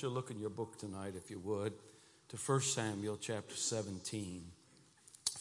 [0.00, 1.74] want you to look in your book tonight, if you would,
[2.30, 4.42] to 1 Samuel chapter 17.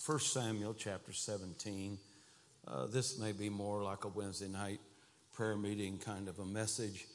[0.05, 1.97] 1 Samuel chapter 17.
[2.67, 4.81] Uh, this may be more like a Wednesday night
[5.31, 7.05] prayer meeting kind of a message,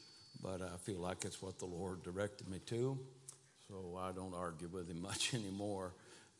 [0.41, 2.97] but I feel like it's what the Lord directed me to,
[3.67, 5.93] so I don't argue with him much anymore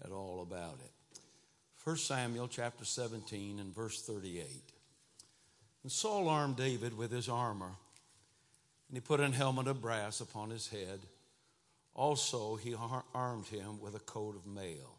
[0.03, 1.19] at all about it.
[1.83, 4.43] 1 Samuel chapter 17 and verse 38.
[5.83, 7.73] And Saul armed David with his armor,
[8.87, 11.01] and he put an helmet of brass upon his head.
[11.93, 12.75] Also, he
[13.13, 14.97] armed him with a coat of mail.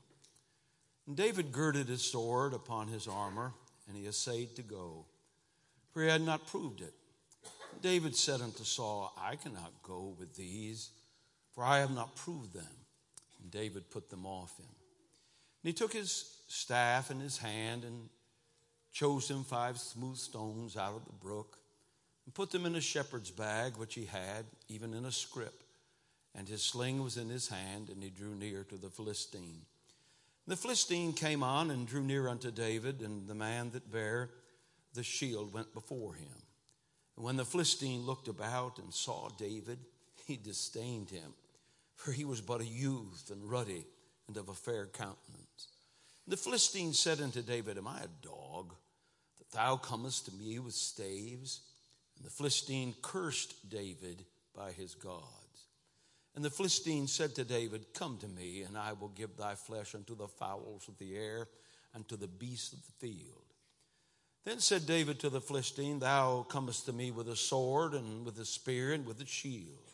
[1.07, 3.53] And David girded his sword upon his armor,
[3.87, 5.05] and he essayed to go,
[5.93, 6.95] for he had not proved it.
[7.83, 10.91] David said unto Saul, I cannot go with these,
[11.55, 12.65] for I have not proved them.
[13.43, 14.67] And David put them off him.
[14.67, 18.09] And he took his staff in his hand and
[18.93, 21.59] chose him five smooth stones out of the brook
[22.27, 25.63] and put them in a shepherd's bag which he had, even in a scrip.
[26.35, 29.63] And his sling was in his hand, and he drew near to the Philistine.
[30.47, 34.31] The Philistine came on and drew near unto David, and the man that bare
[34.93, 36.29] the shield went before him.
[37.17, 39.79] And when the Philistine looked about and saw David,
[40.27, 41.33] he disdained him,
[41.95, 43.87] for he was but a youth and ruddy
[44.29, 45.69] and of a fair countenance.
[46.29, 48.75] The Philistine said unto David, Am I a dog
[49.39, 51.61] that thou comest to me with staves?
[52.17, 55.25] And the Philistine cursed David by his gods.
[56.35, 59.95] And the Philistine said to David, Come to me, and I will give thy flesh
[59.95, 61.49] unto the fowls of the air
[61.95, 63.43] and to the beasts of the field.
[64.45, 68.39] Then said David to the Philistine, Thou comest to me with a sword and with
[68.39, 69.91] a spear and with a shield.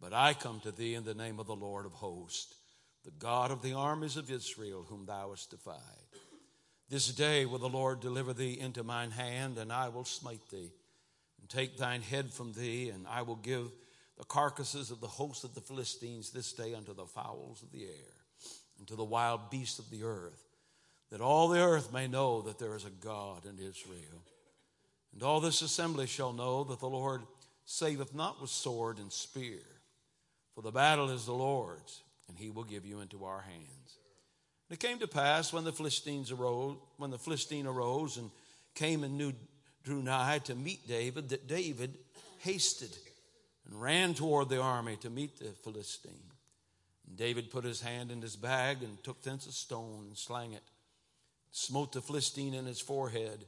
[0.00, 2.54] But I come to thee in the name of the Lord of hosts
[3.04, 5.78] the God of the armies of Israel, whom thou hast defied.
[6.90, 10.72] This day will the Lord deliver thee into mine hand, and I will smite thee,
[11.48, 13.70] and take thine head from thee, and I will give
[14.16, 17.84] the carcasses of the host of the Philistines this day unto the fowls of the
[17.84, 18.14] air,
[18.78, 20.44] and to the wild beasts of the earth,
[21.10, 24.22] that all the earth may know that there is a God in Israel.
[25.12, 27.22] And all this assembly shall know that the Lord
[27.64, 29.60] saveth not with sword and spear,
[30.54, 33.98] for the battle is the Lord's and he will give you into our hands.
[34.68, 38.30] And it came to pass when the Philistines arose, when the Philistine arose and
[38.74, 39.32] came and knew,
[39.88, 41.94] drew nigh to meet David, that David
[42.40, 42.94] hasted
[43.64, 46.12] and ran toward the army to meet the Philistine.
[47.06, 50.52] And David put his hand in his bag and took thence a stone and slang
[50.52, 50.62] it,
[51.52, 53.46] smote the Philistine in his forehead,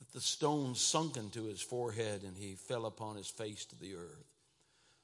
[0.00, 3.94] that the stone sunk into his forehead, and he fell upon his face to the
[3.94, 4.26] earth.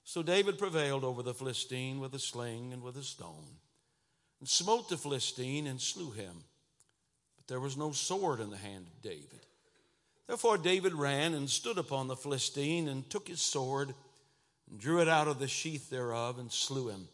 [0.03, 3.47] So David prevailed over the Philistine with a sling and with a stone,
[4.41, 6.43] and smote the Philistine and slew him.
[7.37, 9.47] But there was no sword in the hand of David.
[10.26, 13.94] Therefore David ran and stood upon the Philistine and took his sword
[14.69, 17.09] and drew it out of the sheath thereof and slew him,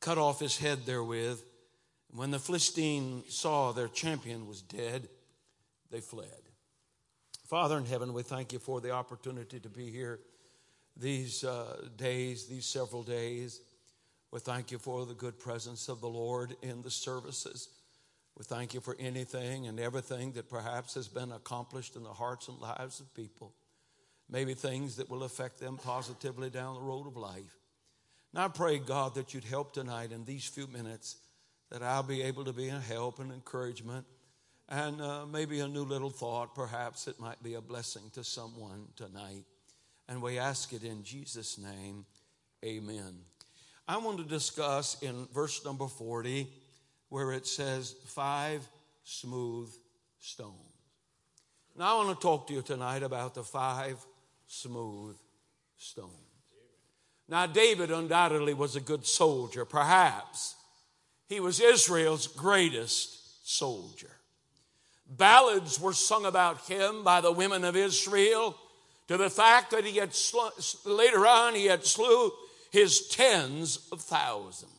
[0.00, 1.40] cut off his head therewith.
[2.10, 5.08] And when the Philistine saw their champion was dead,
[5.90, 6.28] they fled.
[7.46, 10.18] Father in heaven, we thank you for the opportunity to be here
[10.96, 13.60] these uh, days, these several days.
[14.32, 17.68] We thank you for the good presence of the Lord in the services.
[18.36, 22.48] We thank you for anything and everything that perhaps has been accomplished in the hearts
[22.48, 23.54] and lives of people.
[24.28, 27.56] Maybe things that will affect them positively down the road of life.
[28.34, 31.16] And I pray, God, that you'd help tonight in these few minutes,
[31.70, 34.04] that I'll be able to be a help and encouragement,
[34.68, 36.54] and uh, maybe a new little thought.
[36.54, 39.44] Perhaps it might be a blessing to someone tonight.
[40.08, 42.04] And we ask it in Jesus' name.
[42.62, 43.20] Amen.
[43.88, 46.48] I want to discuss in verse number 40
[47.08, 48.66] where it says, five
[49.04, 49.72] smooth
[50.20, 50.52] stones.
[51.78, 54.04] Now, I want to talk to you tonight about the five
[54.46, 55.16] smooth
[55.76, 56.12] stones.
[57.28, 59.64] Now, David undoubtedly was a good soldier.
[59.64, 60.54] Perhaps
[61.28, 64.10] he was Israel's greatest soldier.
[65.08, 68.56] Ballads were sung about him by the women of Israel
[69.08, 70.48] to the fact that he had sl-
[70.84, 72.32] later on he had slew
[72.70, 74.72] his tens of thousands.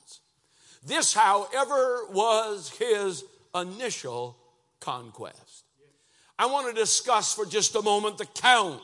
[0.88, 4.38] This, however, was his initial
[4.80, 5.66] conquest.
[6.40, 8.82] I want to discuss for just a moment the count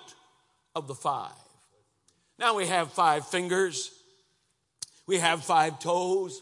[0.76, 1.32] of the five.
[2.38, 3.92] Now we have five fingers,
[5.08, 6.42] we have five toes.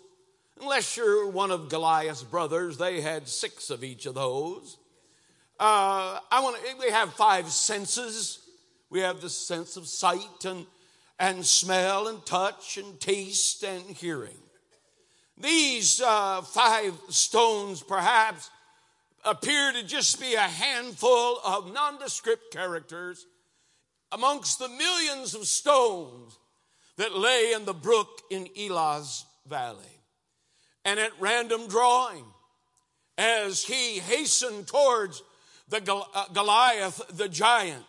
[0.60, 4.78] Unless you're one of Goliath's brothers, they had six of each of those.
[5.60, 8.40] Uh, I want to, we have five senses.
[8.90, 10.66] We have the sense of sight and,
[11.20, 14.38] and smell and touch and taste and hearing.
[15.42, 18.50] These uh, five stones perhaps
[19.26, 23.26] appear to just be a handful of nondescript characters
[24.12, 26.38] amongst the millions of stones
[26.98, 29.80] that lay in the brook in Elah's valley.
[30.86, 32.26] And at random drawing,
[33.18, 35.24] as he hastened towards
[35.70, 35.82] the
[36.14, 37.86] uh, Goliath, the giant,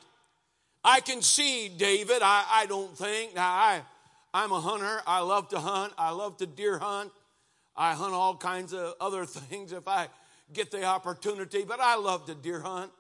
[0.84, 2.18] I can see David.
[2.22, 3.34] I, I don't think.
[3.34, 3.82] Now, I,
[4.32, 5.00] I'm a hunter.
[5.06, 5.92] I love to hunt.
[5.98, 7.12] I love to deer hunt.
[7.76, 10.08] I hunt all kinds of other things if I
[10.52, 12.90] get the opportunity, but I love to deer hunt.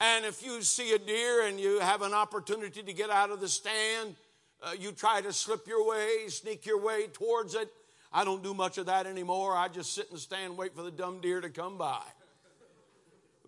[0.00, 3.40] And if you see a deer and you have an opportunity to get out of
[3.40, 4.16] the stand,
[4.60, 7.68] uh, you try to slip your way, sneak your way towards it.
[8.12, 9.56] I don't do much of that anymore.
[9.56, 12.02] I just sit the stand, wait for the dumb deer to come by.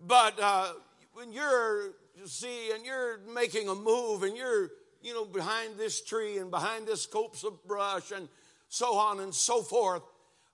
[0.07, 0.73] But uh,
[1.15, 1.87] when you're,
[2.17, 4.71] you see, and you're making a move and you're,
[5.03, 8.29] you know, behind this tree and behind this copse of brush and
[8.69, 10.03] so on and so forth,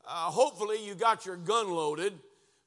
[0.07, 2.13] uh, hopefully you got your gun loaded.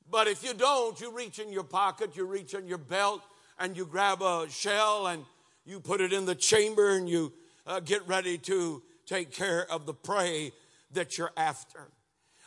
[0.09, 3.21] But if you don't, you reach in your pocket, you reach in your belt,
[3.59, 5.25] and you grab a shell and
[5.65, 7.33] you put it in the chamber and you
[7.65, 10.51] uh, get ready to take care of the prey
[10.91, 11.87] that you're after.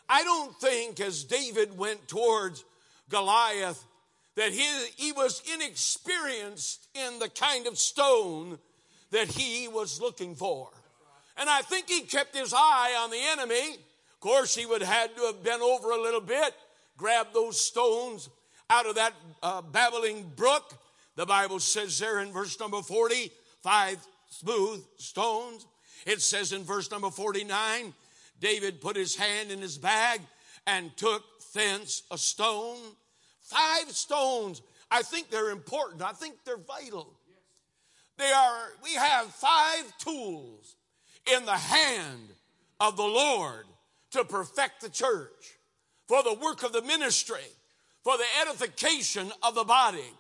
[0.09, 2.65] I don't think as David went towards
[3.09, 3.85] Goliath
[4.37, 4.67] that he,
[4.97, 8.59] he was inexperienced in the kind of stone
[9.11, 10.69] that he was looking for.
[11.39, 13.79] And I think he kept his eye on the enemy.
[14.27, 16.53] Of course, he would have had to have been over a little bit,
[16.97, 18.29] grabbed those stones
[18.69, 20.75] out of that uh, babbling brook.
[21.15, 23.31] The Bible says there in verse number 40,
[23.63, 25.65] five smooth stones.
[26.07, 27.95] It says in verse number 49,
[28.41, 30.21] David put his hand in his bag
[30.67, 31.23] and took
[31.55, 32.79] thence a stone.
[33.43, 34.61] Five stones.
[34.91, 36.03] I think they're important.
[36.03, 37.15] I think they're vital.
[38.19, 40.75] They are, we have five tools
[41.33, 42.31] in the hand
[42.81, 43.67] of the Lord
[44.13, 45.59] to perfect the church,
[46.07, 47.47] for the work of the ministry,
[48.05, 50.13] for the edification of the body.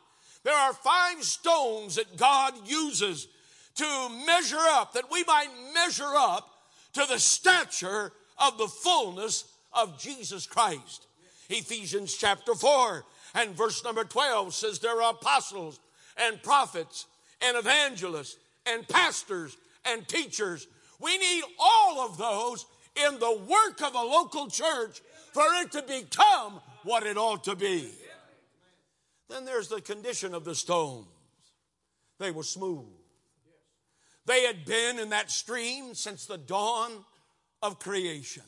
[0.44, 3.28] There are five stones that God uses
[3.76, 6.48] to measure up, that we might measure up
[6.94, 11.06] to the stature of the fullness of Jesus Christ.
[11.48, 13.04] Ephesians chapter 4
[13.34, 15.78] and verse number 12 says there are apostles
[16.16, 17.06] and prophets
[17.42, 18.36] and evangelists
[18.66, 20.66] and pastors and teachers.
[21.00, 22.64] We need all of those
[23.04, 25.00] in the work of a local church
[25.32, 27.90] for it to become what it ought to be.
[29.28, 31.06] Then there's the condition of the stones.
[32.18, 32.86] They were smooth.
[34.24, 37.04] They had been in that stream since the dawn
[37.62, 38.42] of creation.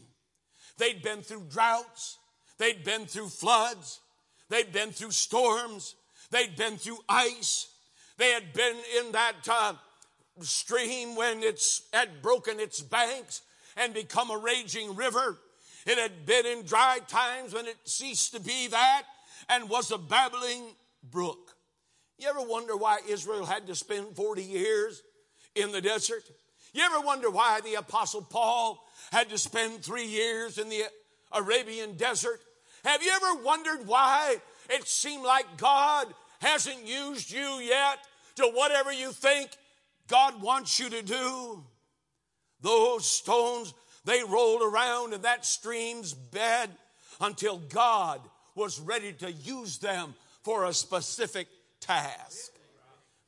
[0.77, 2.19] They'd been through droughts,
[2.59, 4.00] they'd been through floods,
[4.49, 5.95] they'd been through storms,
[6.31, 7.69] they'd been through ice,
[8.17, 9.75] they had been in that uh,
[10.41, 13.43] stream when it's had broken its banks
[13.78, 15.38] and become a raging river.
[15.86, 19.04] It had been in dry times when it ceased to be that
[19.48, 20.64] and was a babbling
[21.10, 21.54] brook.
[22.19, 25.02] You ever wonder why Israel had to spend 40 years
[25.54, 26.25] in the desert?
[26.75, 30.82] You ever wonder why the Apostle Paul had to spend three years in the
[31.32, 32.40] Arabian desert?
[32.84, 34.36] Have you ever wondered why
[34.69, 36.08] it seemed like God
[36.40, 37.98] hasn't used you yet
[38.36, 39.50] to whatever you think
[40.08, 41.64] God wants you to do?
[42.60, 43.75] Those stones,
[44.05, 46.70] they rolled around in that stream's bed
[47.20, 48.20] until God
[48.55, 51.46] was ready to use them for a specific
[51.81, 52.52] task.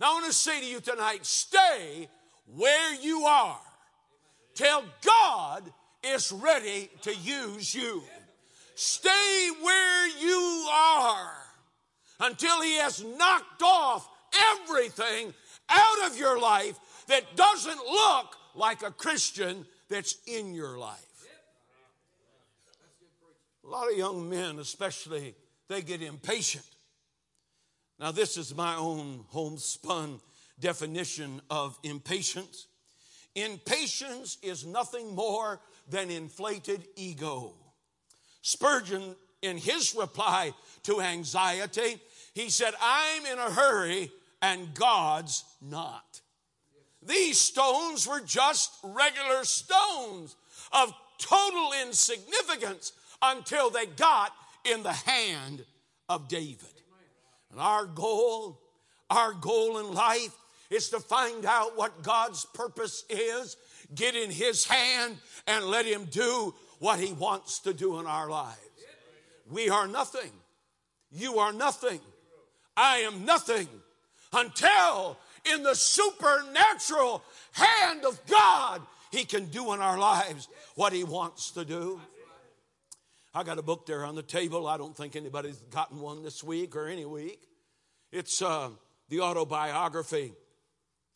[0.00, 2.08] Now, I want to say to you tonight stay
[2.56, 3.60] where you are
[4.54, 5.62] till God
[6.02, 8.02] is ready to use you.
[8.74, 11.32] Stay where you are
[12.20, 14.08] until He has knocked off
[14.54, 15.34] everything
[15.68, 16.78] out of your life
[17.08, 20.98] that doesn't look like a Christian that's in your life.
[23.64, 25.34] A lot of young men, especially,
[25.68, 26.64] they get impatient.
[27.98, 30.20] Now, this is my own homespun
[30.58, 32.66] definition of impatience.
[33.34, 37.52] Impatience is nothing more than inflated ego.
[38.42, 40.52] Spurgeon, in his reply
[40.84, 42.00] to anxiety,
[42.34, 44.10] he said, I'm in a hurry
[44.42, 46.20] and God's not.
[47.02, 50.36] These stones were just regular stones
[50.72, 52.92] of total insignificance
[53.22, 54.32] until they got
[54.64, 55.64] in the hand
[56.08, 56.68] of David.
[57.50, 58.60] And our goal,
[59.08, 60.36] our goal in life
[60.70, 63.56] is to find out what God's purpose is,
[63.94, 65.16] get in His hand,
[65.46, 68.58] and let Him do what He wants to do in our lives.
[69.50, 70.30] We are nothing.
[71.10, 72.00] You are nothing.
[72.76, 73.68] I am nothing
[74.32, 75.18] until
[75.52, 81.52] in the supernatural hand of God, He can do in our lives what He wants
[81.52, 82.00] to do.
[83.32, 84.66] I got a book there on the table.
[84.66, 87.40] I don't think anybody's gotten one this week or any week.
[88.10, 88.70] It's uh,
[89.08, 90.32] the autobiography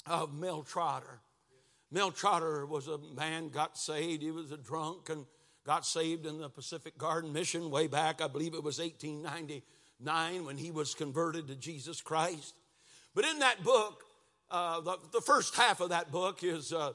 [0.07, 1.21] of Mel Trotter.
[1.91, 4.23] Mel Trotter was a man, got saved.
[4.23, 5.27] He was a drunk and
[5.67, 8.21] got saved in the Pacific Garden Mission way back.
[8.21, 12.55] I believe it was 1899 when he was converted to Jesus Christ.
[13.15, 14.04] But in that book,
[14.55, 16.93] uh, the, the, first half of that book is uh,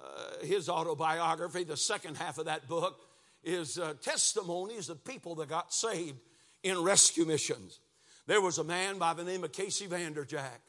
[0.00, 0.06] uh,
[0.42, 1.64] his autobiography.
[1.64, 3.00] The second half of that book
[3.42, 6.20] is uh, testimonies of people that got saved
[6.62, 7.80] in rescue missions.
[8.28, 10.60] There was a man by the name of Casey Vanderjack.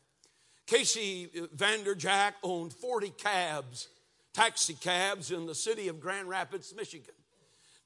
[0.65, 3.89] Casey Vanderjack owned 40 cabs,
[4.33, 7.13] taxi cabs in the city of Grand Rapids, Michigan.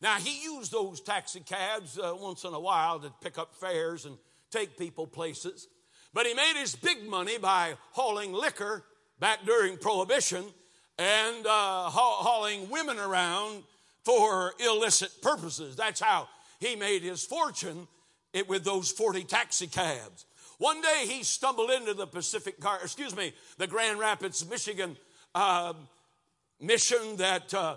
[0.02, 4.06] Now, he used those taxi cabs uh, once in a while to pick up fares
[4.06, 4.18] and
[4.50, 5.68] take people places.
[6.16, 8.86] But he made his big money by hauling liquor
[9.20, 10.46] back during Prohibition
[10.98, 13.64] and uh, hauling women around
[14.06, 15.76] for illicit purposes.
[15.76, 16.30] That's how
[16.62, 17.90] he made his fortune
[18.32, 20.26] It with those 40 taxi cabs.
[20.58, 24.96] One day he stumbled into the Pacific, excuse me, the Grand Rapids, Michigan
[25.34, 25.74] uh,
[26.62, 27.76] mission that uh,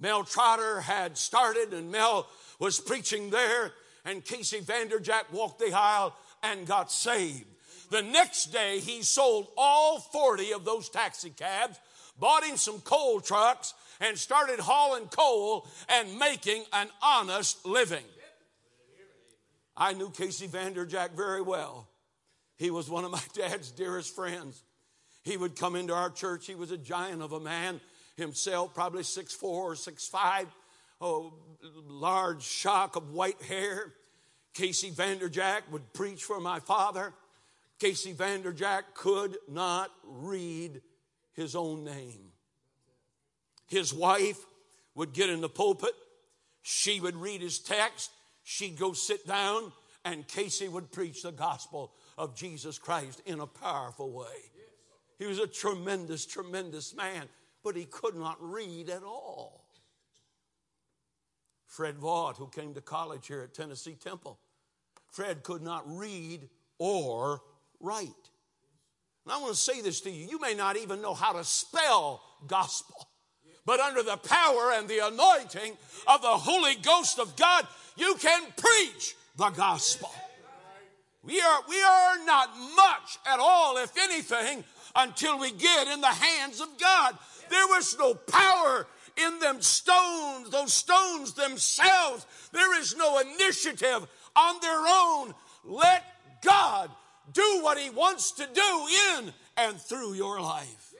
[0.00, 3.72] Mel Trotter had started, and Mel was preaching there,
[4.06, 7.44] and Casey Vanderjack walked the aisle and got saved.
[7.90, 11.78] The next day, he sold all 40 of those taxi cabs,
[12.18, 18.04] bought him some coal trucks, and started hauling coal and making an honest living.
[19.76, 21.88] I knew Casey Vanderjack very well.
[22.56, 24.62] He was one of my dad's dearest friends.
[25.22, 26.46] He would come into our church.
[26.46, 27.80] He was a giant of a man
[28.16, 30.48] himself, probably six four or six five.
[31.00, 31.32] Oh,
[31.86, 33.94] large shock of white hair.
[34.54, 37.12] Casey Vanderjack would preach for my father.
[37.78, 40.80] Casey Vanderjack could not read
[41.34, 42.32] his own name.
[43.68, 44.38] His wife
[44.94, 45.92] would get in the pulpit.
[46.62, 48.10] She would read his text.
[48.42, 49.72] She'd go sit down,
[50.04, 54.50] and Casey would preach the gospel of Jesus Christ in a powerful way.
[55.18, 57.28] He was a tremendous, tremendous man,
[57.62, 59.64] but he could not read at all.
[61.66, 64.38] Fred Vaught, who came to college here at Tennessee Temple,
[65.12, 67.42] Fred could not read or
[67.80, 68.08] write.
[69.24, 71.44] And I want to say this to you you may not even know how to
[71.44, 73.08] spell gospel,
[73.66, 77.66] but under the power and the anointing of the Holy Ghost of God,
[77.96, 80.10] you can preach the gospel.
[81.22, 84.64] We are, we are not much at all, if anything,
[84.96, 87.18] until we get in the hands of God.
[87.50, 92.24] There was no power in them stones, those stones themselves.
[92.52, 94.06] There is no initiative
[94.36, 95.34] on their own.
[95.64, 96.04] Let
[96.42, 96.90] God
[97.32, 100.94] do what He wants to do in and through your life.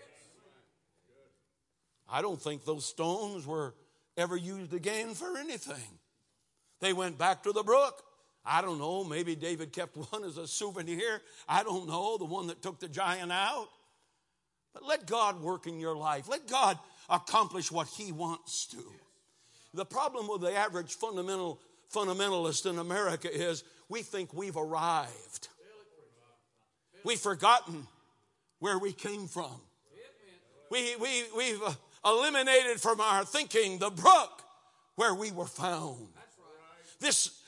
[2.11, 3.75] I don't think those stones were
[4.17, 5.99] ever used again for anything.
[6.81, 8.03] They went back to the brook.
[8.45, 11.21] I don't know, maybe David kept one as a souvenir.
[11.49, 13.69] I don't know, the one that took the giant out.
[14.73, 16.29] But let God work in your life.
[16.29, 16.79] Let God
[17.11, 18.83] accomplish what He wants to.
[19.75, 21.61] The problem with the average fundamental
[21.93, 25.49] fundamentalist in America is we think we've arrived.
[27.05, 27.87] We've forgotten
[28.59, 29.61] where we came from.
[30.71, 31.63] We, we, we've
[32.05, 34.43] eliminated from our thinking the brook
[34.97, 36.09] where we were found.
[37.01, 37.41] This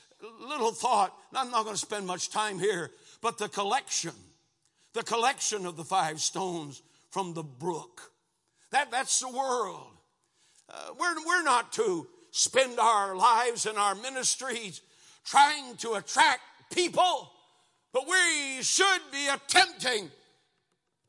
[0.47, 2.89] little thought, I'm not going to spend much time here,
[3.21, 4.13] but the collection,
[4.93, 8.11] the collection of the five stones from the brook.
[8.71, 9.87] That, that's the world.
[10.69, 14.81] Uh, we're, we're not to spend our lives and our ministries
[15.25, 16.41] trying to attract
[16.73, 17.31] people,
[17.93, 20.09] but we should be attempting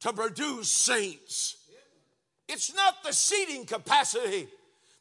[0.00, 1.56] to produce saints.
[2.48, 4.48] It's not the seating capacity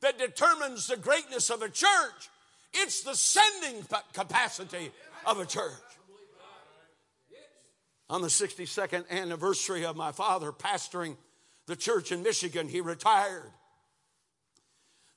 [0.02, 2.30] that determines the greatness of a church.
[2.74, 3.84] It's the sending
[4.14, 4.92] capacity
[5.26, 5.74] of a church.
[8.10, 11.16] On the 62nd anniversary of my father pastoring
[11.66, 13.52] the church in Michigan, he retired.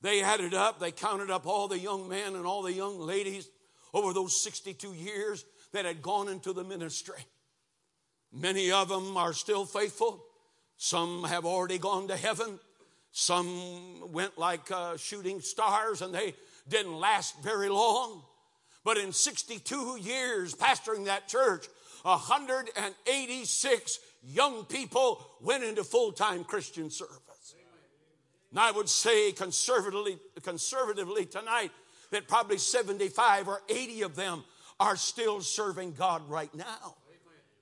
[0.01, 3.49] They added up, they counted up all the young men and all the young ladies
[3.93, 5.45] over those 62 years
[5.75, 7.19] that had gone into the ministry.
[8.33, 10.25] Many of them are still faithful.
[10.77, 12.61] Some have already gone to heaven.
[13.11, 16.35] Some went like uh, shooting stars and they
[16.69, 18.23] didn't last very long.
[18.85, 21.67] But in 62 years pastoring that church,
[22.03, 27.19] 186 young people went into full time Christian service.
[28.51, 31.73] And I would say conservatively, conservatively tonight
[32.13, 34.45] that probably 75 or 80 of them
[34.81, 36.97] are still serving God right now.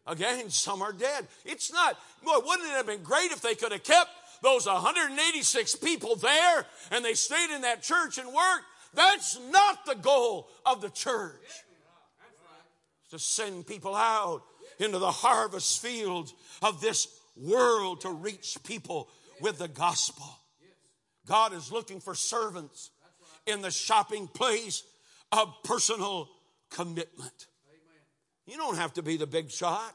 [0.06, 1.26] Again, some are dead.
[1.44, 4.10] It's not, boy, wouldn't it have been great if they could have kept
[4.42, 8.64] those 186 people there and they stayed in that church and worked?
[8.94, 11.40] That's not the goal of the church.
[13.10, 14.42] To send people out
[14.78, 19.08] into the harvest fields of this world to reach people
[19.40, 20.26] with the gospel.
[21.26, 22.90] God is looking for servants
[23.46, 24.82] in the shopping place
[25.30, 26.28] of personal
[26.74, 27.46] commitment.
[28.46, 29.94] You don't have to be the big shot.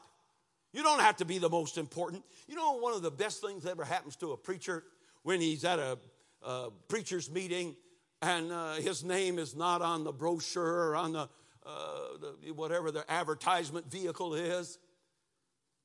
[0.72, 2.24] You don't have to be the most important.
[2.46, 4.84] You know, one of the best things that ever happens to a preacher
[5.22, 5.98] when he's at a,
[6.42, 7.76] a preacher's meeting
[8.20, 11.28] and uh, his name is not on the brochure or on the,
[11.64, 14.78] uh, the, whatever the advertisement vehicle is,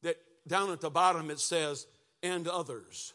[0.02, 1.86] that down at the bottom it says,
[2.24, 3.14] and others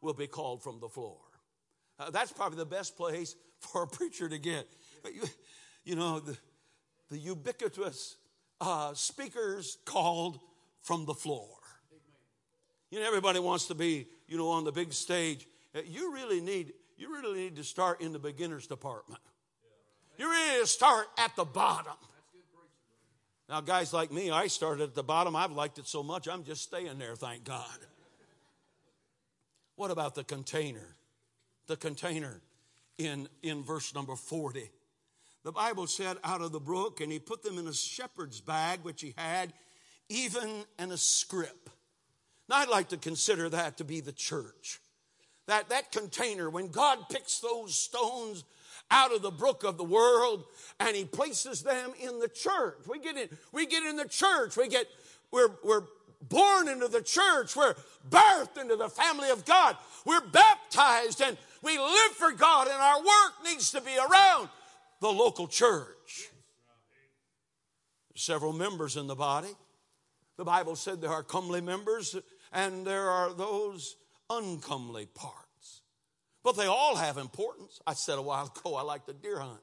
[0.00, 1.18] will be called from the floor.
[1.98, 4.68] Uh, that's probably the best place for a preacher to get.
[5.04, 5.22] You,
[5.84, 6.36] you know, the,
[7.10, 8.16] the ubiquitous
[8.60, 10.40] uh, speakers called
[10.82, 11.48] from the floor.
[12.90, 15.46] You know, everybody wants to be, you know, on the big stage.
[15.74, 19.20] Uh, you really need, you really need to start in the beginners department.
[20.18, 21.96] You really need to start at the bottom.
[23.48, 25.36] Now, guys like me, I started at the bottom.
[25.36, 27.78] I've liked it so much, I'm just staying there, thank God.
[29.76, 30.96] What about the container?
[31.66, 32.40] The container
[32.98, 34.70] in, in verse number 40.
[35.46, 38.80] The Bible said, out of the brook, and he put them in a shepherd's bag,
[38.82, 39.52] which he had,
[40.08, 41.70] even in a scrip.
[42.48, 44.80] Now, I'd like to consider that to be the church.
[45.46, 48.42] That, that container, when God picks those stones
[48.90, 50.46] out of the brook of the world
[50.80, 52.78] and he places them in the church.
[52.88, 54.56] We get in, we get in the church.
[54.56, 54.88] We get,
[55.30, 55.84] we're, we're
[56.28, 57.54] born into the church.
[57.54, 57.76] We're
[58.10, 59.76] birthed into the family of God.
[60.04, 64.48] We're baptized and we live for God and our work needs to be around
[65.00, 66.30] the local church.
[68.14, 69.54] Several members in the body.
[70.36, 72.16] The Bible said there are comely members
[72.52, 73.96] and there are those
[74.30, 75.82] uncomely parts.
[76.42, 77.80] But they all have importance.
[77.86, 79.60] I said a while ago, I like to deer hunt.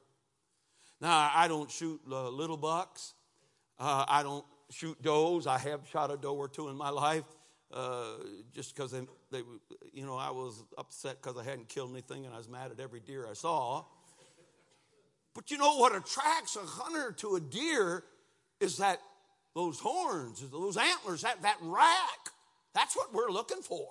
[1.00, 3.14] Now, I don't shoot little bucks.
[3.78, 5.46] Uh, I don't shoot does.
[5.46, 7.24] I have shot a doe or two in my life
[7.72, 8.14] uh,
[8.54, 9.00] just because they,
[9.30, 9.42] they,
[9.92, 12.80] you know, I was upset because I hadn't killed anything and I was mad at
[12.80, 13.84] every deer I saw.
[15.34, 18.04] But you know what attracts a hunter to a deer
[18.60, 19.00] is that
[19.54, 22.30] those horns, those antlers, that, that rack.
[22.74, 23.88] That's what we're looking for.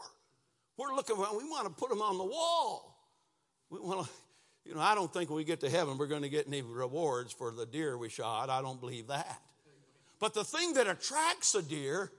[0.78, 2.98] We're looking for, we want to put them on the wall.
[3.70, 4.12] We want to,
[4.66, 6.62] you know, I don't think when we get to heaven we're going to get any
[6.62, 8.50] rewards for the deer we shot.
[8.50, 9.42] I don't believe that.
[10.20, 12.10] But the thing that attracts a deer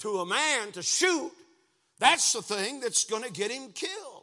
[0.00, 1.30] to a man to shoot,
[1.98, 4.15] that's the thing that's going to get him killed.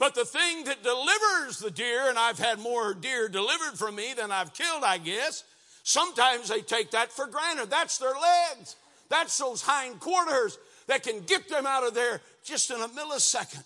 [0.00, 4.14] But the thing that delivers the deer, and I've had more deer delivered from me
[4.16, 5.44] than I've killed, I guess,
[5.82, 7.68] sometimes they take that for granted.
[7.68, 8.76] That's their legs.
[9.10, 13.62] That's those hind quarters that can get them out of there just in a millisecond.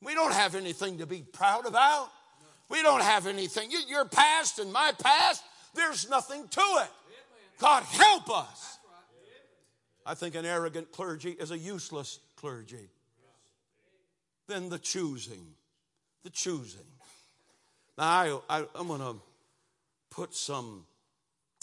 [0.00, 2.10] We don't have anything to be proud about.
[2.68, 3.72] We don't have anything.
[3.88, 5.42] Your past and my past,
[5.74, 6.90] there's nothing to it.
[7.58, 8.78] God help us.
[10.06, 12.88] I think an arrogant clergy is a useless clergy.
[14.50, 15.46] Then the choosing.
[16.24, 16.80] The choosing.
[17.96, 19.14] Now, I, I, I'm going to
[20.10, 20.86] put some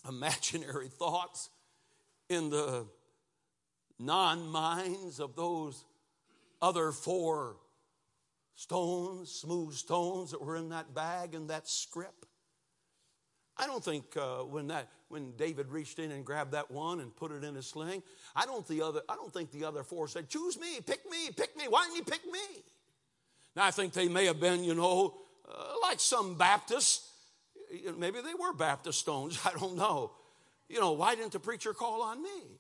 [0.07, 1.49] imaginary thoughts
[2.29, 2.85] in the
[3.99, 5.83] non minds of those
[6.61, 7.57] other four
[8.55, 12.25] stones, smooth stones that were in that bag and that scrip.
[13.57, 17.13] I don't think uh, when that when David reached in and grabbed that one and
[17.13, 18.01] put it in his sling,
[18.33, 21.31] I don't the other I don't think the other four said, "Choose me, pick me,
[21.35, 21.65] pick me.
[21.67, 22.63] Why didn't you pick me?"
[23.57, 25.15] Now I think they may have been, you know,
[25.51, 27.11] uh, like some Baptists.
[27.97, 29.39] Maybe they were Baptist stones.
[29.45, 30.11] I don't know.
[30.69, 32.59] You know, why didn't the preacher call on me?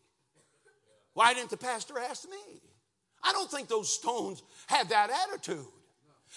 [1.13, 2.61] Why didn't the pastor ask me?
[3.23, 5.65] I don't think those stones had that attitude.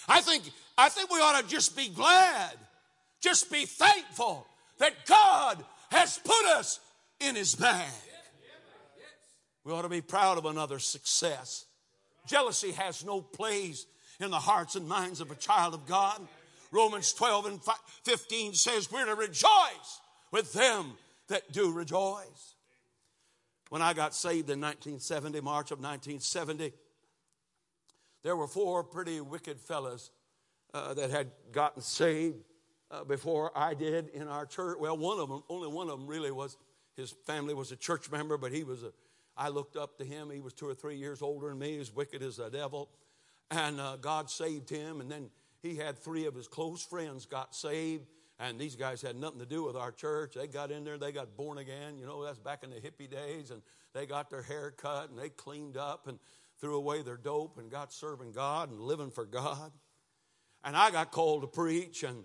[0.06, 0.44] I think,
[0.76, 2.52] I think we ought to just be glad,
[3.22, 4.46] just be thankful
[4.78, 6.80] that God has put us
[7.18, 7.88] in his bag.
[9.64, 11.64] We ought to be proud of another's success.
[12.26, 13.86] Jealousy has no place
[14.20, 16.20] in the hearts and minds of a child of God.
[16.70, 17.60] Romans 12 and
[18.04, 20.92] 15 says we're to rejoice with them
[21.28, 22.54] that do rejoice.
[23.70, 26.72] When I got saved in 1970, March of 1970,
[28.22, 30.10] there were four pretty wicked fellas
[30.74, 32.36] uh, that had gotten saved
[32.90, 34.78] uh, before I did in our church.
[34.78, 36.56] Well, one of them, only one of them really was,
[36.96, 38.92] his family was a church member, but he was a,
[39.36, 40.30] I looked up to him.
[40.30, 42.88] He was two or three years older than me, as wicked as the devil.
[43.50, 45.00] And uh, God saved him.
[45.00, 45.30] And then
[45.62, 48.06] he had three of his close friends got saved.
[48.38, 50.34] And these guys had nothing to do with our church.
[50.34, 51.98] They got in there, they got born again.
[51.98, 53.50] You know, that's back in the hippie days.
[53.50, 53.60] And
[53.92, 56.18] they got their hair cut and they cleaned up and
[56.60, 59.72] threw away their dope and got serving God and living for God.
[60.64, 62.24] And I got called to preach and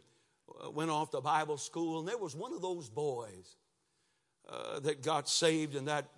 [0.63, 1.99] uh, went off to Bible school.
[1.99, 3.57] And there was one of those boys
[4.47, 6.09] uh, that got saved in that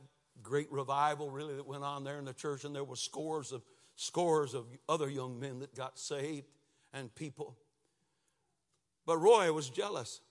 [0.41, 2.65] great revival, really, that went on there in the church.
[2.65, 3.63] And there were scores of
[3.97, 6.47] scores of other young men that got saved
[6.93, 7.57] and people.
[9.05, 10.21] But Roy was jealous.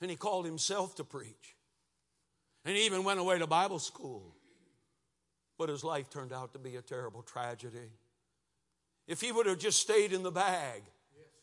[0.00, 1.56] And he called himself to preach.
[2.64, 4.34] And he even went away to Bible school.
[5.58, 7.90] But his life turned out to be a terrible tragedy.
[9.06, 10.82] If he would have just stayed in the bag,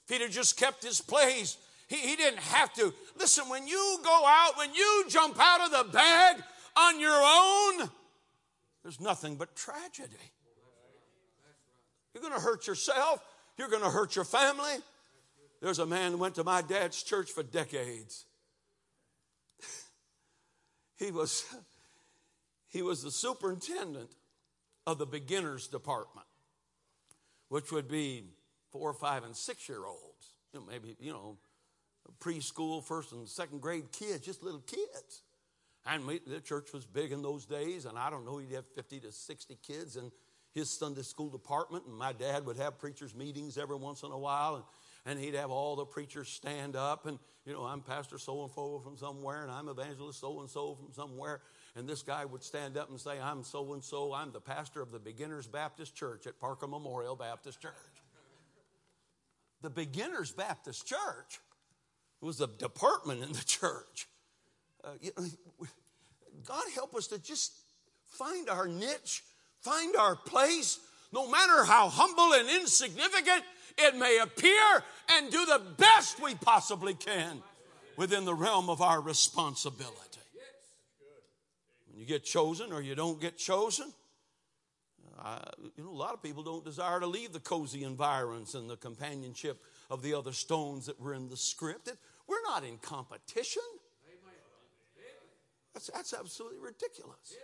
[0.03, 1.57] if he'd have just kept his place,
[1.87, 2.93] he, he didn't have to.
[3.17, 6.37] Listen, when you go out, when you jump out of the bag
[6.75, 7.89] on your own,
[8.81, 10.15] there's nothing but tragedy.
[12.13, 13.23] You're going to hurt yourself,
[13.57, 14.77] you're going to hurt your family.
[15.61, 18.25] There's a man who went to my dad's church for decades.
[20.97, 21.45] he was
[22.69, 24.09] he was the superintendent
[24.87, 26.27] of the beginners department,
[27.49, 28.23] which would be
[28.71, 30.33] four, five, and six year olds.
[30.53, 31.37] You know, maybe, you know,
[32.19, 35.23] preschool, first and second grade kids, just little kids.
[35.85, 38.65] And we, the church was big in those days, and I don't know, he'd have
[38.75, 40.11] 50 to 60 kids in
[40.53, 41.85] his Sunday school department.
[41.85, 44.63] And my dad would have preachers' meetings every once in a while, and,
[45.05, 47.05] and he'd have all the preachers stand up.
[47.05, 50.49] And, you know, I'm Pastor so and so from somewhere, and I'm evangelist so and
[50.49, 51.41] so from somewhere.
[51.75, 54.81] And this guy would stand up and say, I'm so and so, I'm the pastor
[54.81, 57.73] of the Beginners Baptist Church at Parker Memorial Baptist Church.
[59.61, 61.39] The Beginners Baptist Church
[62.21, 64.07] was a department in the church.
[64.83, 65.25] Uh, you know,
[66.45, 67.53] God help us to just
[68.05, 69.23] find our niche,
[69.61, 70.79] find our place,
[71.11, 73.43] no matter how humble and insignificant
[73.77, 77.41] it may appear, and do the best we possibly can
[77.97, 79.95] within the realm of our responsibility.
[81.89, 83.91] When you get chosen or you don't get chosen,
[85.21, 85.39] uh,
[85.75, 88.77] you know, a lot of people don't desire to leave the cozy environs and the
[88.77, 91.89] companionship of the other stones that were in the scrip.
[92.27, 93.63] We're not in competition.
[95.73, 97.35] That's, that's absolutely ridiculous.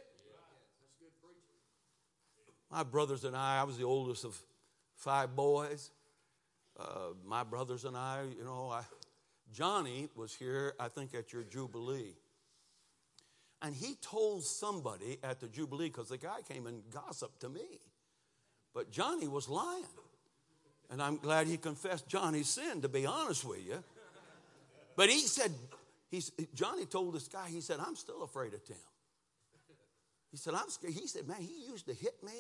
[2.71, 4.38] My brothers and I, I was the oldest of
[4.95, 5.91] five boys.
[6.78, 8.84] Uh, my brothers and I, you know, I,
[9.54, 12.15] Johnny was here, I think, at your Jubilee.
[13.62, 17.80] And he told somebody at the Jubilee, because the guy came and gossiped to me.
[18.73, 19.86] But Johnny was lying.
[20.91, 23.84] And I'm glad he confessed Johnny's sin, to be honest with you.
[24.95, 25.51] But he said,
[26.12, 28.78] he's, Johnny told this guy, he said, I'm still afraid of Tim.
[30.36, 30.93] He said, I'm scared.
[30.93, 32.34] He said, man, he used to hit me.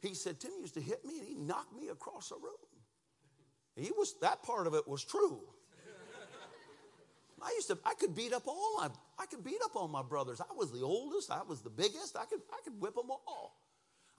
[0.00, 2.66] He said, Tim used to hit me and he knocked me across the room.
[3.76, 5.38] He was, that part of it was true.
[7.40, 8.88] I used to, I could beat up all my,
[9.20, 10.40] I could beat up all my brothers.
[10.40, 13.56] I was the oldest, I was the biggest, I could, I could whip them all.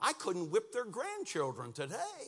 [0.00, 2.24] I couldn't whip their grandchildren today.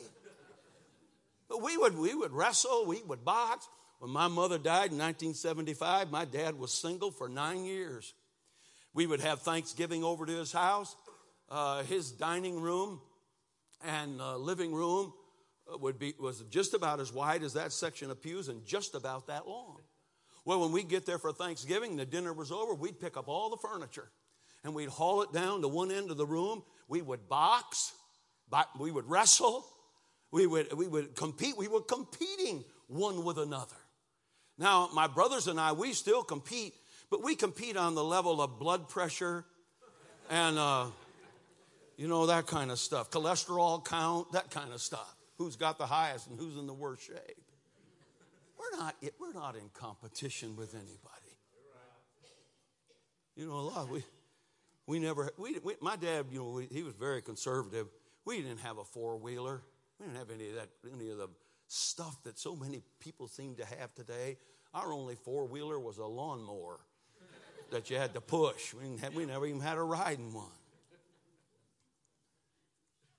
[1.49, 3.67] But we would, we would wrestle, we would box.
[3.97, 8.13] When my mother died in 1975, my dad was single for nine years.
[8.97, 10.95] We would have Thanksgiving over to his house.
[11.51, 12.99] Uh, his dining room
[13.85, 15.13] and uh, living room
[15.79, 19.27] would be was just about as wide as that section of pews and just about
[19.27, 19.77] that long.
[20.45, 23.51] Well, when we get there for Thanksgiving, the dinner was over, we'd pick up all
[23.51, 24.09] the furniture
[24.63, 26.63] and we'd haul it down to one end of the room.
[26.87, 27.93] We would box,
[28.79, 29.63] we would wrestle,
[30.31, 31.55] we would, we would compete.
[31.55, 33.77] We were competing one with another.
[34.57, 36.73] Now, my brothers and I, we still compete,
[37.09, 39.45] but we compete on the level of blood pressure
[40.29, 40.87] and, uh,
[41.95, 43.09] you know, that kind of stuff.
[43.09, 45.15] Cholesterol count, that kind of stuff.
[45.37, 47.41] Who's got the highest and who's in the worst shape.
[48.57, 50.97] We're not, we're not in competition with anybody.
[53.35, 54.03] You know, a lot, we,
[54.87, 57.87] we never, we, we my dad, you know, we, he was very conservative.
[58.25, 59.61] We didn't have a four wheeler.
[59.99, 61.29] We didn't have any of that, any of the
[61.67, 64.37] stuff that so many people seem to have today.
[64.73, 66.79] Our only four wheeler was a lawnmower
[67.71, 68.73] that you had to push.
[68.73, 70.45] We, have, we never even had a riding one.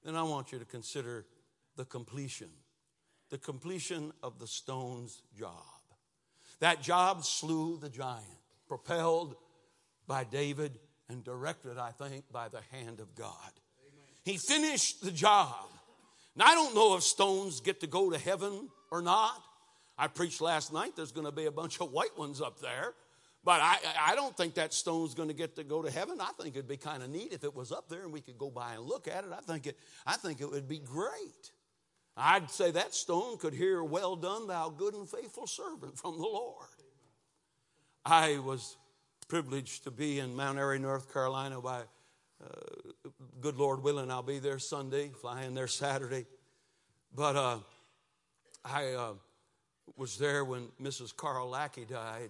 [0.05, 1.27] Then I want you to consider
[1.77, 2.49] the completion,
[3.31, 5.53] the completion of the stone's job.
[6.61, 8.25] That job slew the giant,
[8.69, 9.37] propelled
[10.07, 13.53] by David and directed, I think, by the hand of God.
[14.25, 15.69] He finished the job.
[16.37, 19.43] Now, I don't know if stones get to go to heaven or not.
[19.97, 22.95] I preached last night, there's going to be a bunch of white ones up there.
[23.49, 26.21] But I, I don't think that stone's going to get to go to heaven.
[26.21, 28.37] I think it'd be kind of neat if it was up there and we could
[28.37, 29.31] go by and look at it.
[29.33, 31.53] I think it, I think it would be great.
[32.15, 36.25] I'd say that stone could hear, Well done, thou good and faithful servant from the
[36.25, 36.67] Lord.
[38.05, 38.77] I was
[39.29, 41.85] privileged to be in Mount Airy, North Carolina by
[42.45, 42.49] uh,
[43.41, 46.27] good Lord willing, I'll be there Sunday, flying there Saturday.
[47.15, 47.59] But uh,
[48.63, 49.13] I uh,
[49.97, 51.17] was there when Mrs.
[51.17, 52.29] Carl Lackey died.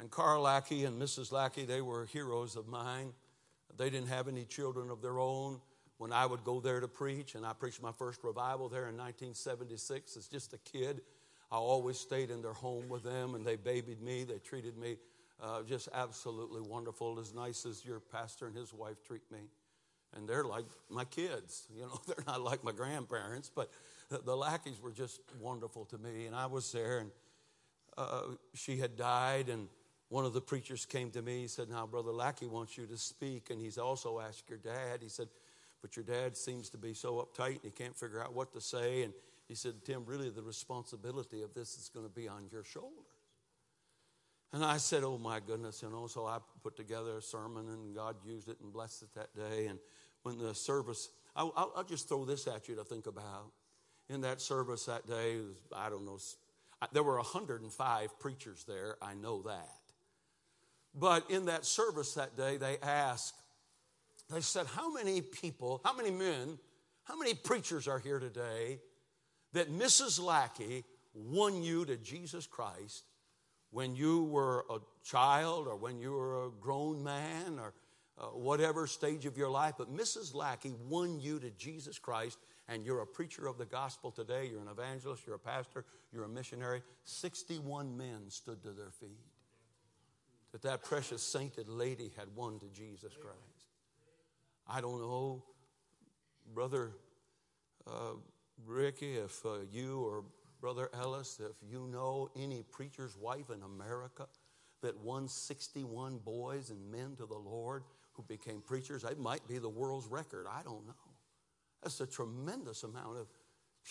[0.00, 1.30] And Carl Lackey and Mrs.
[1.30, 3.12] Lackey, they were heroes of mine.
[3.76, 5.60] They didn't have any children of their own,
[5.98, 8.96] when I would go there to preach, and I preached my first revival there in
[8.96, 11.02] 1976 as just a kid.
[11.52, 14.24] I always stayed in their home with them, and they babied me.
[14.24, 14.96] They treated me
[15.42, 19.40] uh, just absolutely wonderful, as nice as your pastor and his wife treat me.
[20.16, 21.68] And they're like my kids.
[21.76, 23.70] You know, they're not like my grandparents, but
[24.08, 26.24] the, Lackeys were just wonderful to me.
[26.24, 27.10] And I was there, and
[27.98, 28.22] uh,
[28.54, 29.68] she had died, and
[30.10, 31.42] one of the preachers came to me.
[31.42, 33.48] He said, Now, Brother Lackey wants you to speak.
[33.50, 34.98] And he's also asked your dad.
[35.00, 35.28] He said,
[35.80, 38.60] But your dad seems to be so uptight and he can't figure out what to
[38.60, 39.04] say.
[39.04, 39.14] And
[39.46, 43.06] he said, Tim, really the responsibility of this is going to be on your shoulders.
[44.52, 46.08] And I said, Oh my goodness, And know.
[46.08, 49.68] So I put together a sermon and God used it and blessed it that day.
[49.68, 49.78] And
[50.24, 53.52] when the service, I'll, I'll just throw this at you to think about.
[54.08, 56.18] In that service that day, was, I don't know,
[56.92, 59.79] there were 105 preachers there, I know that.
[60.94, 63.34] But in that service that day, they asked,
[64.28, 66.58] they said, How many people, how many men,
[67.04, 68.78] how many preachers are here today
[69.52, 70.22] that Mrs.
[70.22, 73.04] Lackey won you to Jesus Christ
[73.70, 77.72] when you were a child or when you were a grown man or
[78.18, 80.34] uh, whatever stage of your life, but Mrs.
[80.34, 84.60] Lackey won you to Jesus Christ and you're a preacher of the gospel today, you're
[84.60, 86.82] an evangelist, you're a pastor, you're a missionary.
[87.04, 89.29] 61 men stood to their feet
[90.52, 93.66] that that precious sainted lady had won to Jesus Christ.
[94.66, 95.42] I don't know,
[96.54, 96.92] Brother
[97.86, 98.14] uh,
[98.66, 100.24] Ricky, if uh, you or
[100.60, 104.26] Brother Ellis, if you know any preacher's wife in America
[104.82, 109.58] that won 61 boys and men to the Lord who became preachers, it might be
[109.58, 110.46] the world's record.
[110.48, 110.94] I don't know.
[111.82, 113.26] That's a tremendous amount of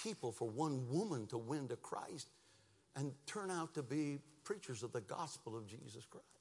[0.04, 2.30] people for one woman to win to Christ
[2.96, 6.39] and turn out to be preachers of the gospel of Jesus Christ.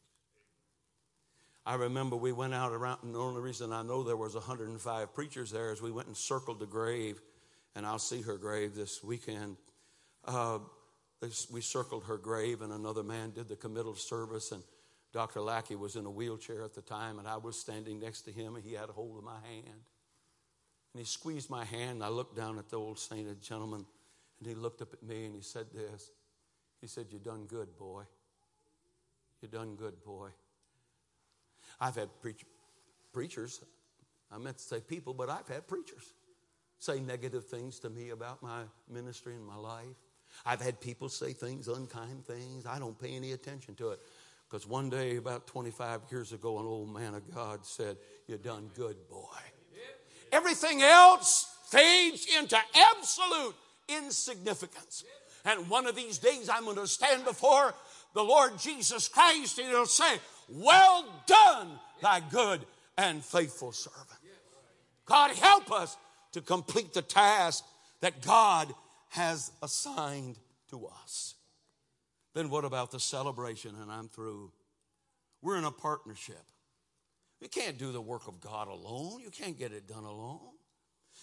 [1.69, 5.13] I remember we went out around, and the only reason I know there was 105
[5.13, 7.21] preachers there is we went and circled the grave,
[7.77, 9.59] and I'll see her grave this weekend.
[10.25, 10.61] Uh,
[11.53, 14.63] we circled her grave, and another man did the committal service, and
[15.13, 15.43] Dr.
[15.43, 18.57] Lackey was in a wheelchair at the time, and I was standing next to him,
[18.57, 19.83] and he had a hold of my hand.
[20.95, 23.85] And he squeezed my hand, and I looked down at the old sainted gentleman,
[24.39, 26.13] and he looked up at me, and he said this.
[26.81, 28.05] He said, You done good, boy.
[29.43, 30.31] You done good, boy.
[31.81, 32.45] I've had preach,
[33.13, 33.61] preachers,
[34.31, 36.13] I meant to say people, but I've had preachers
[36.79, 39.87] say negative things to me about my ministry and my life.
[40.45, 42.67] I've had people say things, unkind things.
[42.67, 44.01] I don't pay any attention to it.
[44.49, 48.71] Because one day, about 25 years ago, an old man of God said, You done
[48.75, 49.27] good, boy.
[50.33, 53.55] Everything else fades into absolute
[53.89, 55.05] insignificance.
[55.45, 57.75] And one of these days, I'm going to stand before
[58.15, 60.19] the Lord Jesus Christ and he'll say,
[60.49, 61.69] well done,
[62.03, 62.65] thy good
[62.97, 64.07] and faithful servant.
[65.07, 65.97] God, help us
[66.33, 67.65] to complete the task
[68.01, 68.73] that God
[69.11, 70.37] has assigned
[70.71, 71.35] to us.
[72.35, 73.75] Then, what about the celebration?
[73.81, 74.53] And I'm through.
[75.43, 76.43] We're in a partnership.
[77.41, 80.41] You can't do the work of God alone, you can't get it done alone.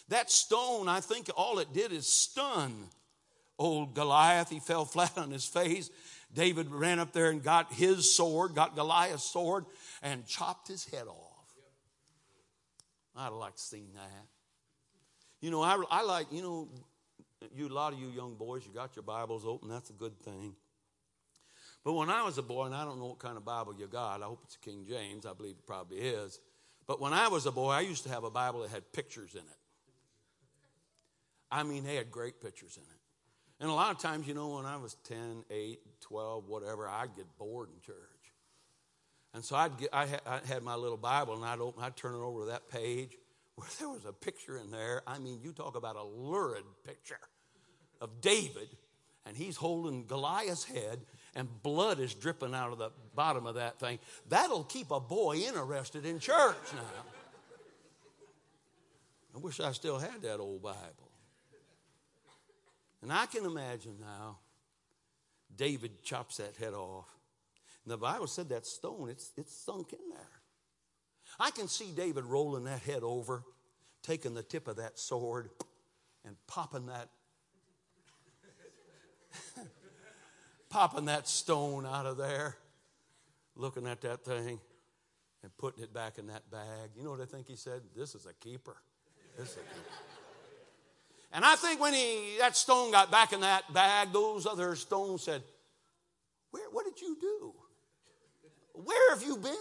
[0.10, 2.72] That stone, I think all it did is stun
[3.58, 4.50] old Goliath.
[4.50, 5.90] He fell flat on his face
[6.34, 9.66] David ran up there and got his sword, got Goliath's sword,
[10.02, 11.54] and chopped his head off.
[13.16, 14.26] I'd like to see that.
[15.40, 16.68] You know, I, I like, you know,
[17.56, 19.70] you, a lot of you young boys, you got your Bibles open.
[19.70, 20.56] That's a good thing.
[21.84, 23.88] But when I was a boy, and I don't know what kind of Bible you
[23.88, 25.26] got, I hope it's a King James.
[25.26, 26.40] I believe it probably is.
[26.88, 29.34] But when I was a boy, I used to have a Bible that had pictures
[29.34, 29.60] in it.
[31.52, 32.95] I mean, they had great pictures in it.
[33.60, 37.16] And a lot of times, you know, when I was 10, 8, 12, whatever, I'd
[37.16, 37.96] get bored in church.
[39.34, 40.08] And so I'd get, I,
[40.48, 43.18] had, my little Bible and I'd open, I'd turn it over to that page
[43.56, 45.02] where there was a picture in there.
[45.08, 47.20] I mean, you talk about a lurid picture
[48.02, 48.70] of David,
[49.26, 51.00] and he's holding Goliath's head,
[51.36, 54.00] and blood is dripping out of the bottom of that thing.
[54.30, 57.04] That'll keep a boy interested in church now.
[59.36, 61.05] I wish I still had that old Bible.
[63.02, 64.40] And I can imagine now,
[65.56, 67.06] David chops that head off.
[67.84, 70.30] And the Bible said that stone, it's, it's sunk in there.
[71.40, 73.44] I can see David rolling that head over,
[74.02, 75.50] taking the tip of that sword
[76.26, 77.10] and popping that
[80.70, 82.56] popping that stone out of there,
[83.56, 84.60] looking at that thing
[85.44, 86.90] and putting it back in that bag.
[86.96, 87.82] You know what I think he said?
[87.96, 88.78] This is a keeper.
[89.38, 90.15] This is a keeper.
[91.36, 95.22] And I think when he, that stone got back in that bag, those other stones
[95.22, 95.44] said,
[96.52, 97.54] Where, What did you do?
[98.74, 99.54] Where have you been?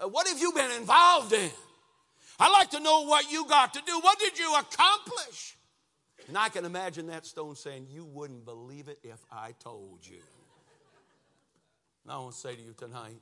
[0.00, 1.50] Uh, what have you been involved in?
[2.38, 3.98] I'd like to know what you got to do.
[3.98, 5.56] What did you accomplish?
[6.28, 10.22] And I can imagine that stone saying, You wouldn't believe it if I told you.
[12.04, 13.20] And I want to say to you tonight,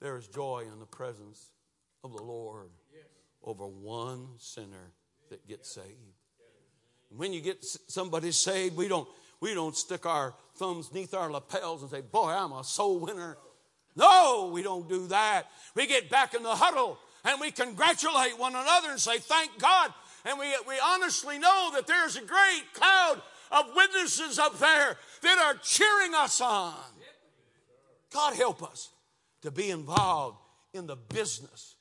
[0.00, 1.50] there is joy in the presence
[2.04, 2.68] of the Lord
[3.42, 4.92] over one sinner
[5.30, 5.86] that get saved.
[7.16, 9.08] When you get somebody saved, we don't,
[9.40, 13.36] we don't stick our thumbs neath our lapels and say, Boy, I'm a soul winner.
[13.96, 15.46] No, we don't do that.
[15.74, 19.92] We get back in the huddle and we congratulate one another and say, Thank God.
[20.24, 25.38] And we, we honestly know that there's a great cloud of witnesses up there that
[25.38, 26.74] are cheering us on.
[28.12, 28.90] God help us
[29.42, 30.38] to be involved
[30.74, 31.76] in the business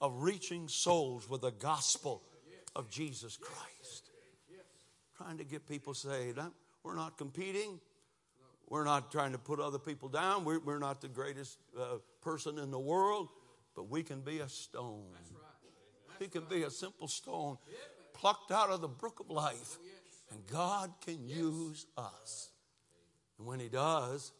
[0.00, 2.22] of reaching souls with the gospel
[2.74, 4.10] of Jesus Christ.
[5.16, 6.38] Trying to get people saved.
[6.82, 7.80] We're not competing.
[8.68, 10.44] We're not trying to put other people down.
[10.44, 13.28] We're, not the greatest uh, person in the world,
[13.76, 15.04] but we can be a stone.
[16.18, 17.58] We can be a simple stone
[18.14, 19.78] plucked out of the brook of life,
[20.30, 22.50] and God can use us.
[23.38, 24.32] And when He does,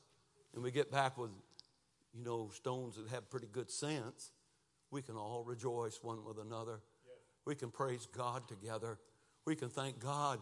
[0.55, 1.31] and we get back with,
[2.15, 4.31] you know, stones that have pretty good sense,
[4.91, 6.81] we can all rejoice one with another.
[7.45, 8.99] We can praise God together.
[9.45, 10.41] We can thank God.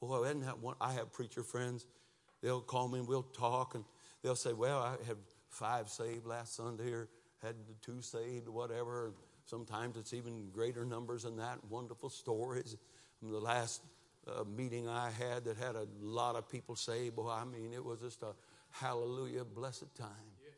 [0.00, 0.74] Boy, isn't that one?
[0.80, 1.86] I have preacher friends.
[2.42, 3.84] They'll call me and we'll talk, and
[4.22, 5.16] they'll say, Well, I had
[5.48, 7.08] five saved last Sunday, or
[7.42, 9.12] had two saved, whatever.
[9.46, 11.58] Sometimes it's even greater numbers than that.
[11.70, 12.76] Wonderful stories.
[13.20, 13.82] From The last
[14.26, 17.84] uh, meeting I had that had a lot of people saved, boy, I mean, it
[17.84, 18.34] was just a
[18.70, 20.08] hallelujah, blessed time.
[20.42, 20.54] Yes.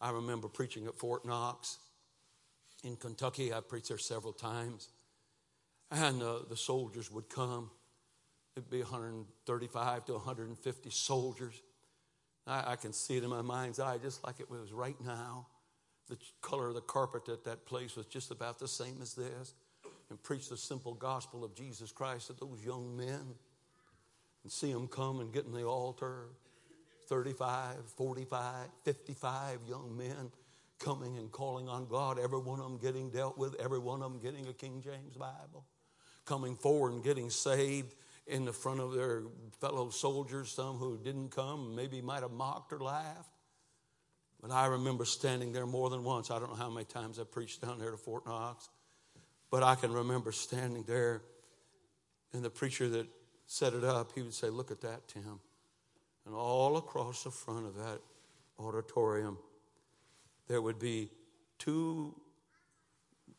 [0.00, 1.78] I remember preaching at Fort Knox
[2.84, 3.52] in Kentucky.
[3.52, 4.88] I preached there several times.
[5.90, 7.70] And uh, the soldiers would come.
[8.56, 11.62] It'd be 135 to 150 soldiers.
[12.46, 15.46] I, I, can see it in my mind's eye just like it was right now.
[16.08, 19.54] The color of the carpet at that place was just about the same as this.
[20.10, 23.34] And preach the simple gospel of Jesus Christ to those young men.
[24.42, 26.26] And see them come and get in the altar
[27.08, 30.30] 35, 45, 55 young men
[30.84, 34.12] coming and calling on God, every one of them getting dealt with, every one of
[34.12, 35.64] them getting a King James Bible,
[36.26, 37.94] coming forward and getting saved
[38.26, 39.22] in the front of their
[39.60, 43.30] fellow soldiers, some who didn't come, maybe might have mocked or laughed.
[44.40, 46.30] But I remember standing there more than once.
[46.30, 48.68] I don't know how many times I preached down there to Fort Knox,
[49.50, 51.22] but I can remember standing there,
[52.32, 53.06] and the preacher that
[53.46, 55.40] set it up, he would say, Look at that, Tim.
[56.26, 58.00] And all across the front of that
[58.58, 59.38] auditorium,
[60.48, 61.10] there would be
[61.58, 62.14] two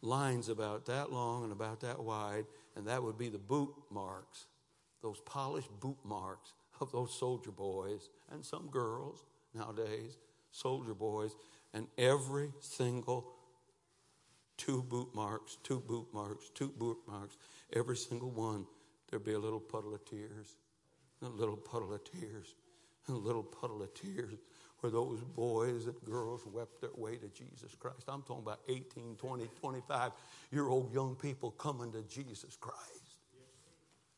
[0.01, 4.47] lines about that long and about that wide, and that would be the boot marks,
[5.01, 10.17] those polished boot marks of those soldier boys and some girls nowadays,
[10.51, 11.35] soldier boys,
[11.73, 13.33] and every single
[14.57, 17.37] two boot marks, two boot marks, two boot marks,
[17.73, 18.65] every single one,
[19.09, 20.55] there'd be a little puddle of tears,
[21.21, 22.55] a little puddle of tears
[23.09, 24.33] a little puddle of tears
[24.85, 28.03] where those boys and girls wept their way to Jesus Christ.
[28.07, 30.11] I'm talking about 18, 20, 25
[30.51, 32.81] year old young people coming to Jesus Christ.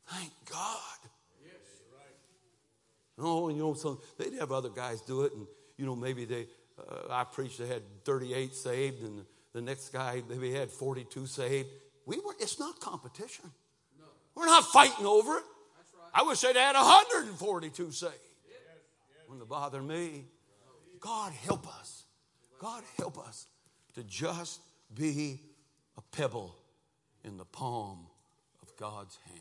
[0.07, 0.99] Thank God.
[1.41, 1.53] Yes,
[1.93, 3.25] right.
[3.25, 6.47] Oh, you know, so they'd have other guys do it, and you know, maybe they.
[6.77, 7.59] Uh, I preached.
[7.59, 11.69] They had 38 saved, and the next guy maybe had 42 saved.
[12.05, 12.35] We were.
[12.39, 13.45] It's not competition.
[13.97, 14.05] No.
[14.35, 15.43] We're not fighting over it.
[15.43, 16.11] Right.
[16.13, 18.13] I wish they'd had 142 saved
[19.27, 20.25] wouldn't bother me.
[20.99, 22.05] God help us.
[22.59, 23.47] God help us
[23.95, 24.61] to just
[24.95, 25.41] be
[25.97, 26.55] a pebble
[27.23, 28.07] in the palm
[28.61, 29.39] of God's hand.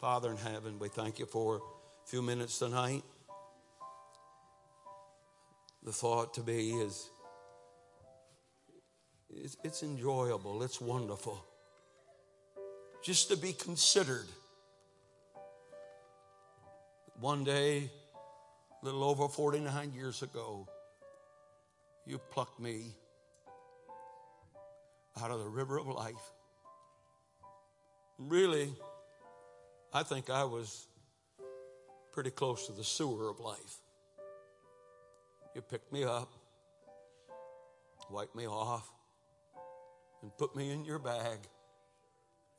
[0.00, 1.60] Father in heaven, we thank you for a
[2.06, 3.02] few minutes tonight.
[5.82, 7.10] The thought to be is
[9.62, 11.44] it's enjoyable, it's wonderful.
[13.02, 14.26] Just to be considered.
[17.18, 17.90] One day,
[18.82, 20.66] a little over 49 years ago,
[22.06, 22.86] you plucked me
[25.20, 26.32] out of the river of life.
[28.18, 28.72] Really,
[29.92, 30.86] I think I was
[32.12, 33.76] pretty close to the sewer of life.
[35.54, 36.32] You picked me up,
[38.10, 38.88] wiped me off,
[40.22, 41.38] and put me in your bag.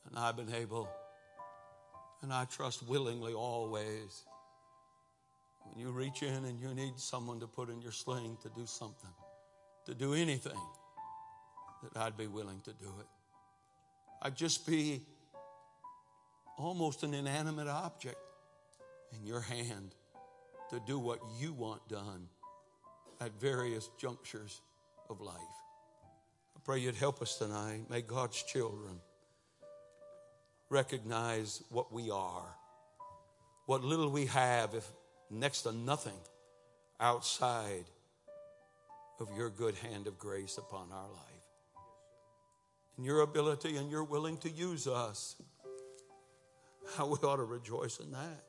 [0.08, 0.88] And I've been able,
[2.22, 4.24] and I trust willingly always
[5.64, 8.66] when you reach in and you need someone to put in your sling to do
[8.66, 9.10] something,
[9.86, 10.60] to do anything,
[11.82, 13.06] that I'd be willing to do it.
[14.22, 15.02] I'd just be
[16.58, 18.18] almost an inanimate object
[19.12, 19.94] in your hand
[20.70, 22.28] to do what you want done
[23.20, 24.60] at various junctures
[25.08, 25.36] of life.
[26.56, 27.90] I pray you'd help us tonight.
[27.90, 29.00] May God's children
[30.70, 32.56] recognize what we are,
[33.66, 34.90] what little we have, if
[35.32, 36.18] next to nothing
[37.00, 37.84] outside
[39.20, 41.32] of your good hand of grace upon our life.
[42.96, 45.36] And your ability and you're willing to use us.
[46.96, 48.44] How we ought to rejoice in that.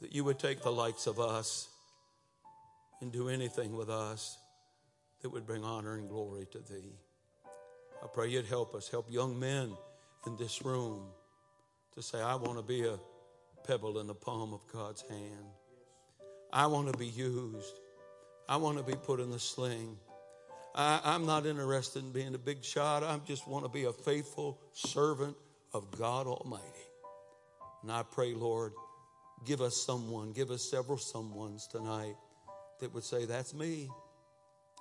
[0.00, 1.68] That you would take the likes of us
[3.00, 4.38] and do anything with us
[5.22, 6.92] that would bring honor and glory to thee.
[8.02, 9.72] I pray you'd help us, help young men
[10.26, 11.02] in this room
[11.94, 12.98] to say, I want to be a
[13.64, 15.46] pebble in the palm of God's hand.
[16.52, 17.80] I want to be used.
[18.48, 19.96] I want to be put in the sling.
[20.74, 23.02] I, am not interested in being a big shot.
[23.02, 25.36] I just want to be a faithful servant
[25.72, 26.64] of God Almighty.
[27.82, 28.72] And I pray, Lord,
[29.44, 32.16] give us someone, give us several someones tonight
[32.80, 33.90] that would say, That's me.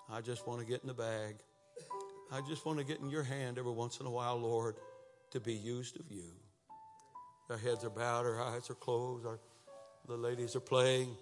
[0.09, 1.35] I just want to get in the bag.
[2.31, 4.75] I just want to get in your hand every once in a while, Lord,
[5.31, 6.31] to be used of you.
[7.51, 9.37] Our heads are bowed, our eyes are closed, our,
[10.07, 11.17] the ladies are playing.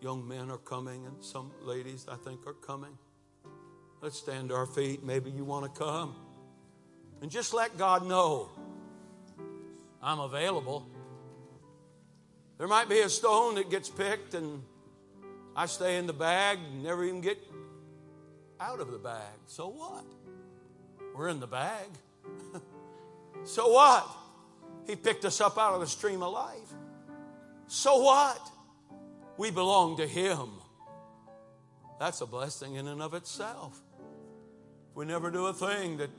[0.00, 2.96] Young men are coming, and some ladies, I think, are coming.
[4.00, 5.02] Let's stand to our feet.
[5.02, 6.14] Maybe you want to come.
[7.20, 8.50] And just let God know
[10.00, 10.86] I'm available.
[12.58, 14.62] There might be a stone that gets picked, and
[15.56, 17.38] I stay in the bag, and never even get
[18.60, 19.34] out of the bag.
[19.48, 20.04] So what?
[21.16, 21.88] We're in the bag.
[23.42, 24.08] so what?
[24.88, 26.72] He picked us up out of the stream of life.
[27.68, 28.40] So what?
[29.36, 30.48] We belong to Him.
[32.00, 33.78] That's a blessing in and of itself.
[34.94, 36.10] We never do a thing that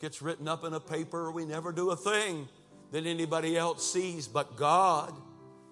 [0.00, 1.30] gets written up in a paper.
[1.30, 2.48] We never do a thing
[2.90, 5.14] that anybody else sees but God.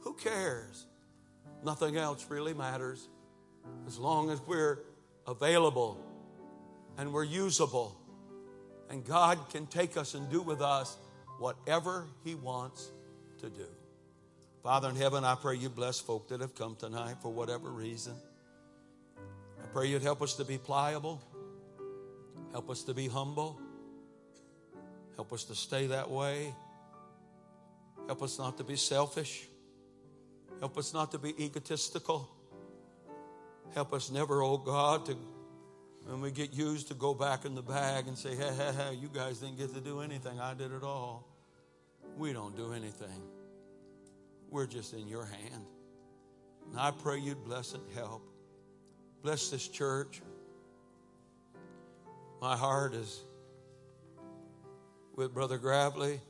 [0.03, 0.87] Who cares?
[1.65, 3.09] Nothing else really matters.
[3.87, 4.79] As long as we're
[5.27, 5.99] available
[6.97, 7.97] and we're usable,
[8.91, 10.97] and God can take us and do with us
[11.43, 12.93] whatever He wants
[13.41, 13.67] to do.
[14.63, 18.15] Father in heaven, I pray you bless folk that have come tonight for whatever reason.
[19.19, 21.21] I pray you'd help us to be pliable,
[22.53, 23.61] help us to be humble,
[25.17, 26.55] help us to stay that way,
[28.07, 29.49] help us not to be selfish,
[30.61, 32.31] help us not to be egotistical,
[33.75, 35.17] help us never, oh God, to
[36.05, 38.95] when we get used to go back in the bag and say, hey, hey, hey,
[38.95, 40.39] you guys didn't get to do anything.
[40.41, 41.32] I did it all.
[42.17, 43.23] We don't do anything.
[44.51, 45.67] We're just in your hand.
[46.71, 48.23] And I pray you'd bless and help.
[49.23, 50.21] Bless this church.
[52.41, 53.23] My heart is
[55.15, 56.21] with Brother Gravely.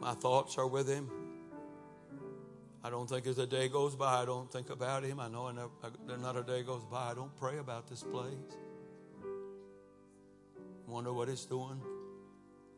[0.00, 1.10] My thoughts are with him.
[2.84, 5.20] I don't think as a day goes by, I don't think about him.
[5.20, 8.34] I know another uh, day goes by, I don't pray about this place.
[10.88, 11.80] Wonder what he's doing.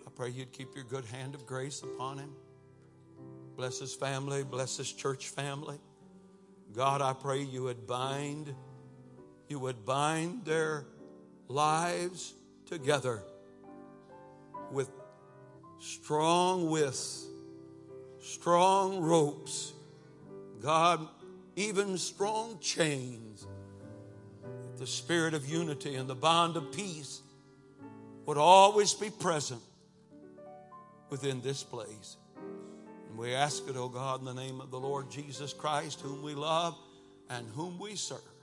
[0.06, 2.30] I pray you'd keep your good hand of grace upon him.
[3.56, 4.42] Bless his family.
[4.42, 5.78] Bless his church family.
[6.74, 8.52] God, I pray you would bind,
[9.48, 10.84] you would bind their
[11.48, 12.34] lives
[12.66, 13.22] together
[14.72, 14.90] with
[15.78, 17.26] strong withs,
[18.20, 19.72] strong ropes,
[20.60, 21.06] God,
[21.54, 23.46] even strong chains.
[24.78, 27.20] The spirit of unity and the bond of peace
[28.26, 29.60] would always be present
[31.14, 32.16] within this place.
[33.08, 36.00] And we ask it, O oh God, in the name of the Lord Jesus Christ,
[36.00, 36.76] whom we love
[37.30, 38.33] and whom we serve.